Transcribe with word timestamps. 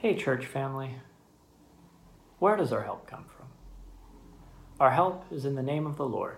Hey, 0.00 0.14
church 0.14 0.46
family. 0.46 0.94
Where 2.38 2.56
does 2.56 2.72
our 2.72 2.84
help 2.84 3.10
come 3.10 3.24
from? 3.36 3.48
Our 4.78 4.92
help 4.92 5.24
is 5.32 5.44
in 5.44 5.56
the 5.56 5.62
name 5.62 5.88
of 5.88 5.96
the 5.96 6.06
Lord, 6.06 6.36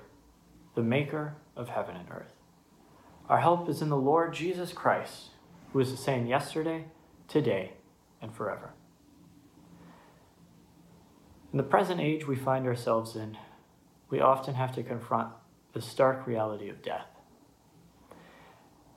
the 0.75 0.83
maker 0.83 1.35
of 1.55 1.69
heaven 1.69 1.95
and 1.95 2.09
earth. 2.11 2.33
Our 3.29 3.41
help 3.41 3.69
is 3.69 3.83
in 3.83 3.91
the 3.91 3.99
Lord 3.99 4.33
Jesus 4.33 4.73
Christ, 4.73 5.33
who 5.75 5.81
is 5.81 5.91
the 5.91 5.99
same 5.99 6.27
yesterday, 6.27 6.87
today, 7.29 7.75
and 8.23 8.35
forever. 8.35 8.71
In 11.53 11.59
the 11.59 11.63
present 11.63 12.01
age 12.01 12.27
we 12.27 12.37
find 12.37 12.67
ourselves 12.67 13.15
in, 13.15 13.37
we 14.09 14.21
often 14.21 14.55
have 14.55 14.75
to 14.77 14.83
confront 14.83 15.35
the 15.75 15.83
stark 15.83 16.27
reality 16.27 16.71
of 16.71 16.81
death. 16.81 17.09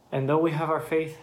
And 0.09 0.30
though 0.30 0.39
we 0.39 0.52
have 0.52 0.70
our 0.70 0.80
faith 0.80 1.18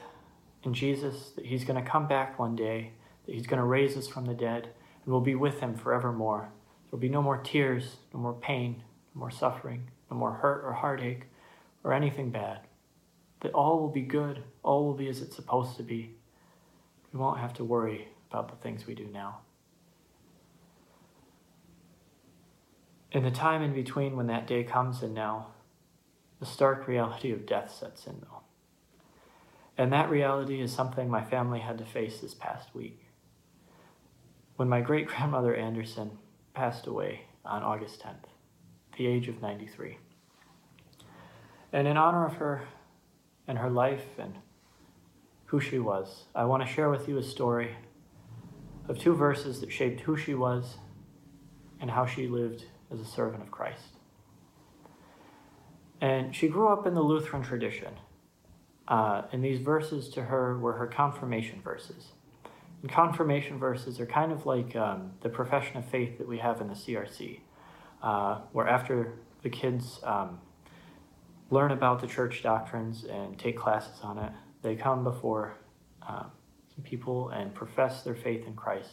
in 0.63 0.75
Jesus, 0.75 1.31
that 1.37 1.47
He's 1.47 1.65
going 1.65 1.83
to 1.83 1.91
come 1.91 2.07
back 2.07 2.39
one 2.39 2.55
day, 2.55 2.93
that 3.27 3.35
He's 3.35 3.47
going 3.47 3.61
to 3.61 3.67
raise 3.67 3.97
us 3.97 4.09
from 4.09 4.27
the 4.27 4.35
dead, 4.35 4.65
and 5.05 5.13
we'll 5.13 5.21
be 5.21 5.35
with 5.35 5.61
Him 5.61 5.75
forevermore. 5.75 6.51
There'll 6.91 7.01
be 7.01 7.09
no 7.09 7.23
more 7.23 7.39
tears, 7.39 7.97
no 8.13 8.21
more 8.21 8.35
pain, 8.35 8.83
no 9.15 9.21
more 9.21 9.31
suffering, 9.31 9.91
no 10.11 10.17
more 10.17 10.33
hurt 10.33 10.65
or 10.65 10.73
heartache 10.73 11.27
or 11.85 11.93
anything 11.93 12.31
bad. 12.31 12.61
That 13.41 13.53
all 13.53 13.81
will 13.81 13.91
be 13.91 14.03
good, 14.03 14.43
all 14.63 14.85
will 14.85 14.95
be 14.95 15.09
as 15.09 15.21
it's 15.21 15.37
supposed 15.37 15.77
to 15.77 15.83
be. 15.83 16.15
We 17.13 17.19
won't 17.19 17.41
have 17.41 17.55
to 17.55 17.65
worry 17.65 18.09
about 18.31 18.49
the 18.49 18.57
things 18.57 18.87
we 18.87 18.95
do 18.95 19.09
now. 19.13 19.39
In 23.13 23.25
the 23.25 23.31
time 23.31 23.63
in 23.63 23.75
between 23.75 24.17
when 24.17 24.29
that 24.29 24.47
day 24.47 24.63
comes 24.63 25.03
and 25.03 25.15
now, 25.15 25.49
the 26.39 26.47
stark 26.47 26.87
reality 26.87 27.33
of 27.33 27.45
death 27.45 27.75
sets 27.75 28.07
in, 28.07 28.21
though. 28.21 28.43
And 29.77 29.93
that 29.93 30.11
reality 30.11 30.61
is 30.61 30.73
something 30.73 31.09
my 31.09 31.23
family 31.23 31.61
had 31.61 31.79
to 31.79 31.85
face 31.85 32.21
this 32.21 32.35
past 32.35 32.75
week. 32.75 33.10
When 34.61 34.69
my 34.69 34.83
great 34.83 35.07
grandmother 35.07 35.55
Anderson 35.55 36.19
passed 36.53 36.87
away 36.87 37.23
on 37.47 37.63
August 37.63 38.03
10th, 38.03 38.29
the 38.99 39.07
age 39.07 39.27
of 39.27 39.41
93. 39.41 39.97
And 41.73 41.89
in 41.89 41.97
honor 41.97 42.27
of 42.27 42.35
her 42.35 42.65
and 43.49 43.57
her 43.57 43.71
life 43.71 44.19
and 44.19 44.35
who 45.47 45.61
she 45.61 45.79
was, 45.79 46.25
I 46.35 46.45
want 46.45 46.63
to 46.63 46.69
share 46.71 46.91
with 46.91 47.09
you 47.09 47.17
a 47.17 47.23
story 47.23 47.75
of 48.87 48.99
two 48.99 49.15
verses 49.15 49.63
that 49.63 49.73
shaped 49.73 50.03
who 50.03 50.15
she 50.15 50.35
was 50.35 50.77
and 51.81 51.91
how 51.91 52.05
she 52.05 52.29
lived 52.29 52.67
as 52.93 53.01
a 53.01 53.07
servant 53.07 53.43
of 53.43 53.51
Christ. 53.51 53.97
And 56.03 56.37
she 56.37 56.49
grew 56.49 56.69
up 56.69 56.87
in 56.87 56.93
the 56.93 57.01
Lutheran 57.01 57.43
tradition. 57.43 57.95
Uh, 58.87 59.23
and 59.33 59.43
these 59.43 59.61
verses 59.61 60.11
to 60.11 60.25
her 60.25 60.59
were 60.59 60.75
her 60.75 60.87
confirmation 60.87 61.63
verses. 61.63 62.09
Confirmation 62.89 63.59
verses 63.59 64.01
are 64.01 64.07
kind 64.07 64.33
of 64.33 64.47
like 64.47 64.75
um, 64.75 65.13
the 65.21 65.29
profession 65.29 65.77
of 65.77 65.85
faith 65.85 66.17
that 66.19 66.27
we 66.27 66.39
have 66.39 66.61
in 66.61 66.69
the 66.69 66.75
CRC, 66.75 67.41
uh, 68.03 68.41
where 68.53 68.67
after 68.67 69.13
the 69.43 69.51
kids 69.51 70.01
um, 70.03 70.41
learn 71.51 71.73
about 71.73 72.01
the 72.01 72.07
church 72.07 72.43
doctrines 72.43 73.05
and 73.05 73.39
take 73.39 73.57
classes 73.57 74.01
on 74.03 74.19
it, 74.19 74.33
they 74.63 74.77
come 74.77 75.05
before 75.05 75.55
uh, 76.07 76.25
some 76.75 76.85
people 76.85 77.29
and 77.31 77.55
profess 77.55 78.03
their 78.03 78.15
faith 78.15 78.47
in 78.47 78.55
Christ. 78.55 78.93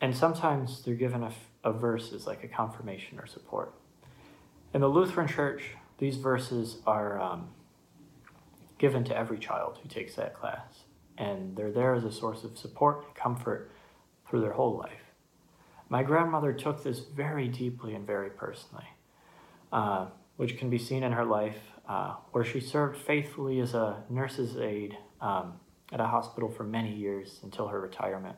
And 0.00 0.16
sometimes 0.16 0.82
they're 0.82 0.94
given 0.94 1.22
a, 1.22 1.32
a 1.62 1.72
verse 1.72 2.12
as 2.12 2.26
like 2.26 2.42
a 2.42 2.48
confirmation 2.48 3.20
or 3.20 3.26
support. 3.26 3.72
In 4.74 4.80
the 4.80 4.88
Lutheran 4.88 5.28
Church, 5.28 5.62
these 5.98 6.16
verses 6.16 6.78
are 6.86 7.20
um, 7.20 7.50
given 8.78 9.04
to 9.04 9.16
every 9.16 9.38
child 9.38 9.78
who 9.80 9.88
takes 9.88 10.16
that 10.16 10.34
class, 10.34 10.84
and 11.18 11.56
they're 11.56 11.72
there 11.72 11.94
as 11.94 12.04
a 12.04 12.12
source 12.12 12.44
of 12.44 12.58
support 12.58 13.04
and 13.06 13.14
comfort 13.14 13.70
through 14.28 14.40
their 14.40 14.52
whole 14.52 14.76
life. 14.76 15.12
My 15.88 16.02
grandmother 16.02 16.52
took 16.52 16.82
this 16.82 17.00
very 17.00 17.48
deeply 17.48 17.94
and 17.94 18.06
very 18.06 18.30
personally, 18.30 18.86
uh, 19.72 20.06
which 20.36 20.56
can 20.56 20.70
be 20.70 20.78
seen 20.78 21.02
in 21.02 21.12
her 21.12 21.24
life, 21.24 21.58
uh, 21.86 22.14
where 22.30 22.44
she 22.44 22.60
served 22.60 22.96
faithfully 22.96 23.60
as 23.60 23.74
a 23.74 24.02
nurse's 24.08 24.56
aide 24.56 24.96
um, 25.20 25.54
at 25.92 26.00
a 26.00 26.06
hospital 26.06 26.48
for 26.48 26.64
many 26.64 26.94
years 26.94 27.40
until 27.42 27.68
her 27.68 27.78
retirement, 27.80 28.36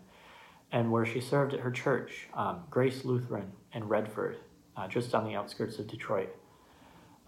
and 0.73 0.91
where 0.91 1.07
she 1.07 1.21
served 1.21 1.55
at 1.55 1.61
her 1.61 1.71
church, 1.71 2.27
um, 2.35 2.65
Grace 2.71 3.05
Lutheran 3.05 3.53
in 3.73 3.87
Redford, 3.87 4.39
uh, 4.77 4.89
just 4.89 5.15
on 5.15 5.25
the 5.25 5.37
outskirts 5.37 5.79
of 5.79 5.87
Detroit, 5.87 6.35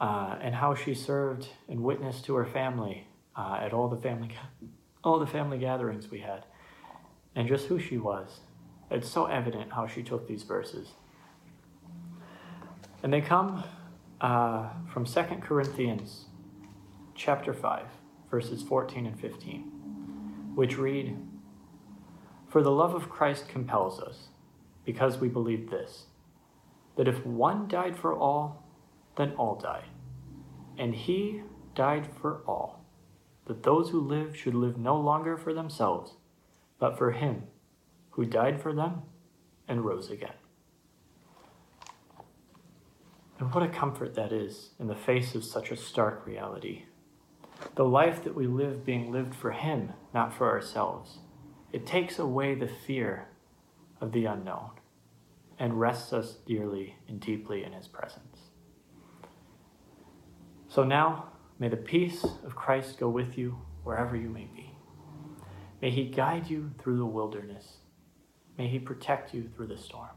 uh, 0.00 0.36
and 0.40 0.56
how 0.56 0.74
she 0.74 0.94
served 0.94 1.46
and 1.68 1.80
witnessed 1.84 2.24
to 2.24 2.34
her 2.34 2.44
family 2.44 3.06
uh, 3.36 3.60
at 3.62 3.72
all 3.72 3.88
the 3.88 3.96
family 3.96 4.34
all 5.06 5.18
the 5.18 5.26
family 5.26 5.58
gatherings 5.58 6.10
we 6.10 6.20
had, 6.20 6.44
and 7.34 7.48
just 7.48 7.66
who 7.66 7.78
she 7.78 7.96
was. 7.96 8.40
It's 8.90 9.08
so 9.08 9.26
evident 9.26 9.72
how 9.72 9.86
she 9.86 10.02
took 10.02 10.26
these 10.26 10.42
verses, 10.42 10.88
and 13.02 13.12
they 13.12 13.20
come 13.20 13.64
uh, 14.20 14.70
from 14.92 15.06
Second 15.06 15.42
Corinthians, 15.42 16.26
chapter 17.14 17.54
five, 17.54 17.86
verses 18.30 18.62
fourteen 18.62 19.06
and 19.06 19.18
fifteen, 19.18 19.62
which 20.54 20.76
read. 20.76 21.16
For 22.48 22.62
the 22.62 22.70
love 22.70 22.94
of 22.94 23.10
Christ 23.10 23.48
compels 23.48 24.00
us, 24.00 24.28
because 24.84 25.18
we 25.18 25.28
believe 25.28 25.70
this 25.70 26.06
that 26.96 27.08
if 27.08 27.26
one 27.26 27.68
died 27.68 27.94
for 27.96 28.14
all, 28.14 28.64
then 29.16 29.32
all 29.36 29.54
died. 29.56 29.84
And 30.78 30.94
he 30.94 31.42
died 31.74 32.08
for 32.20 32.40
all, 32.46 32.85
that 33.46 33.62
those 33.62 33.90
who 33.90 34.00
live 34.00 34.36
should 34.36 34.54
live 34.54 34.76
no 34.76 34.98
longer 34.98 35.36
for 35.36 35.54
themselves, 35.54 36.16
but 36.78 36.98
for 36.98 37.12
him 37.12 37.44
who 38.10 38.24
died 38.24 38.60
for 38.60 38.72
them 38.72 39.02
and 39.68 39.84
rose 39.84 40.10
again. 40.10 40.32
And 43.38 43.52
what 43.52 43.62
a 43.62 43.68
comfort 43.68 44.14
that 44.14 44.32
is 44.32 44.70
in 44.80 44.86
the 44.86 44.94
face 44.94 45.34
of 45.34 45.44
such 45.44 45.70
a 45.70 45.76
stark 45.76 46.26
reality. 46.26 46.84
The 47.74 47.84
life 47.84 48.24
that 48.24 48.34
we 48.34 48.46
live 48.46 48.86
being 48.86 49.12
lived 49.12 49.34
for 49.34 49.50
Him, 49.50 49.92
not 50.14 50.32
for 50.32 50.48
ourselves. 50.48 51.18
It 51.72 51.86
takes 51.86 52.18
away 52.18 52.54
the 52.54 52.68
fear 52.68 53.28
of 54.00 54.12
the 54.12 54.24
unknown 54.24 54.70
and 55.58 55.78
rests 55.78 56.12
us 56.12 56.36
dearly 56.46 56.96
and 57.08 57.20
deeply 57.20 57.64
in 57.64 57.72
his 57.72 57.88
presence. 57.88 58.50
So 60.68 60.84
now, 60.84 61.32
may 61.58 61.68
the 61.68 61.76
peace 61.76 62.24
of 62.24 62.54
Christ 62.54 62.98
go 62.98 63.08
with 63.08 63.38
you 63.38 63.58
wherever 63.84 64.16
you 64.16 64.28
may 64.28 64.48
be. 64.54 64.70
May 65.80 65.90
he 65.90 66.04
guide 66.06 66.48
you 66.48 66.70
through 66.78 66.98
the 66.98 67.06
wilderness. 67.06 67.78
May 68.58 68.68
he 68.68 68.78
protect 68.78 69.34
you 69.34 69.48
through 69.54 69.68
the 69.68 69.76
storm. 69.76 70.16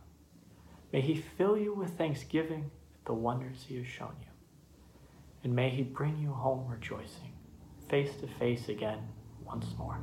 May 0.92 1.02
he 1.02 1.16
fill 1.16 1.58
you 1.58 1.74
with 1.74 1.98
thanksgiving 1.98 2.72
at 2.96 3.06
the 3.06 3.14
wonders 3.14 3.66
he 3.68 3.78
has 3.78 3.88
shown 3.88 4.16
you. 4.22 4.28
And 5.44 5.56
may 5.56 5.70
he 5.70 5.84
bring 5.84 6.18
you 6.18 6.32
home 6.32 6.68
rejoicing, 6.68 7.34
face 7.90 8.16
to 8.22 8.28
face 8.28 8.70
again 8.70 9.08
once 9.46 9.68
more. 9.78 10.00